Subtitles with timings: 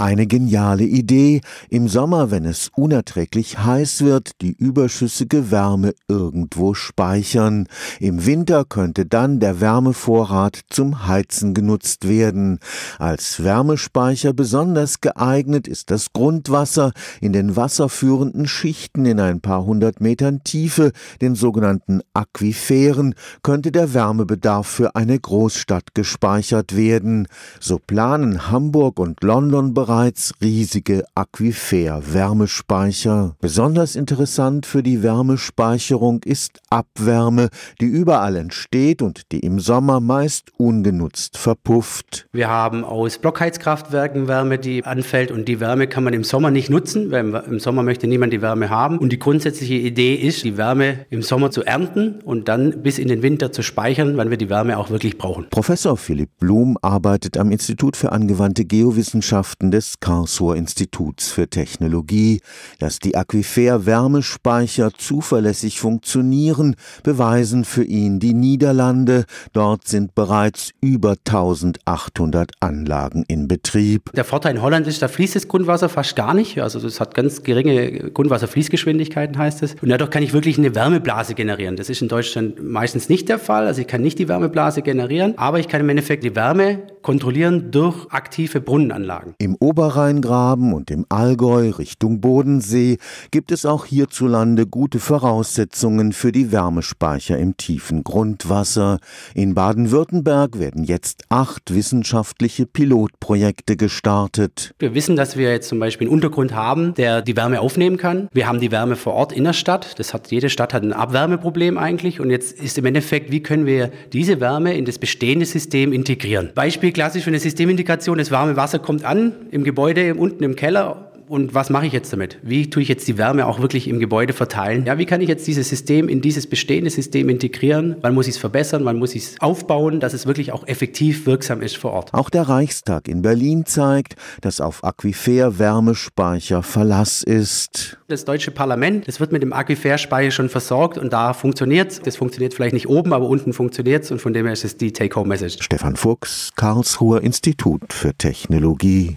[0.00, 1.40] Eine geniale Idee,
[1.70, 7.66] im Sommer, wenn es unerträglich heiß wird, die überschüssige Wärme irgendwo speichern.
[7.98, 12.60] Im Winter könnte dann der Wärmevorrat zum Heizen genutzt werden.
[13.00, 20.00] Als Wärmespeicher besonders geeignet ist das Grundwasser in den wasserführenden Schichten in ein paar hundert
[20.00, 27.26] Metern Tiefe, den sogenannten Aquiferen, könnte der Wärmebedarf für eine Großstadt gespeichert werden.
[27.58, 33.36] So planen Hamburg und London bereits riesige Aquifer-Wärmespeicher.
[33.40, 37.48] Besonders interessant für die Wärmespeicherung ist Abwärme,
[37.80, 42.26] die überall entsteht und die im Sommer meist ungenutzt verpufft.
[42.32, 46.68] Wir haben aus Blockheizkraftwerken Wärme, die anfällt und die Wärme kann man im Sommer nicht
[46.68, 48.98] nutzen, weil im Sommer möchte niemand die Wärme haben.
[48.98, 53.08] Und die grundsätzliche Idee ist, die Wärme im Sommer zu ernten und dann bis in
[53.08, 55.46] den Winter zu speichern, wann wir die Wärme auch wirklich brauchen.
[55.48, 62.40] Professor Philipp Blum arbeitet am Institut für angewandte Geowissenschaften des Karlsruher Instituts für Technologie.
[62.80, 69.24] Dass die Aquifer-Wärmespeicher zuverlässig funktionieren, beweisen für ihn die Niederlande.
[69.52, 74.12] Dort sind bereits über 1800 Anlagen in Betrieb.
[74.14, 76.60] Der Vorteil in Holland ist, da fließt das Grundwasser fast gar nicht.
[76.60, 79.76] Also es hat ganz geringe Grundwasserfließgeschwindigkeiten, heißt es.
[79.80, 81.76] Und dadurch kann ich wirklich eine Wärmeblase generieren.
[81.76, 83.68] Das ist in Deutschland meistens nicht der Fall.
[83.68, 87.70] Also ich kann nicht die Wärmeblase generieren, aber ich kann im Endeffekt die Wärme kontrollieren
[87.70, 89.34] durch aktive Brunnenanlagen.
[89.38, 92.96] Im Oberrheingraben und im Allgäu Richtung Bodensee
[93.30, 98.98] gibt es auch hierzulande gute Voraussetzungen für die Wärmespeicher im tiefen Grundwasser.
[99.34, 104.72] In Baden-Württemberg werden jetzt acht wissenschaftliche Pilotprojekte gestartet.
[104.78, 108.28] Wir wissen, dass wir jetzt zum Beispiel einen Untergrund haben, der die Wärme aufnehmen kann.
[108.32, 109.98] Wir haben die Wärme vor Ort in der Stadt.
[109.98, 112.20] Das hat jede Stadt hat ein Abwärmeproblem eigentlich.
[112.20, 116.52] Und jetzt ist im Endeffekt, wie können wir diese Wärme in das bestehende System integrieren?
[116.54, 121.08] Beispiel klassisch für eine Systemintegration, das warme Wasser kommt an im Gebäude unten im Keller
[121.28, 122.38] und was mache ich jetzt damit?
[122.42, 124.86] Wie tue ich jetzt die Wärme auch wirklich im Gebäude verteilen?
[124.86, 127.96] Ja, wie kann ich jetzt dieses System in dieses bestehende System integrieren?
[128.00, 128.84] Wann muss ich es verbessern?
[128.84, 132.14] Wann muss ich es aufbauen, dass es wirklich auch effektiv wirksam ist vor Ort?
[132.14, 137.98] Auch der Reichstag in Berlin zeigt, dass auf Aquifer-Wärmespeicher Verlass ist.
[138.08, 142.00] Das deutsche Parlament, das wird mit dem Aquiferspeicher schon versorgt und da funktioniert es.
[142.00, 144.76] Das funktioniert vielleicht nicht oben, aber unten funktioniert es und von dem her ist es
[144.76, 145.62] die Take-Home-Message.
[145.62, 149.16] Stefan Fuchs, Karlsruher Institut für Technologie.